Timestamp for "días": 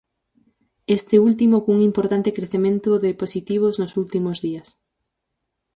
4.45-4.67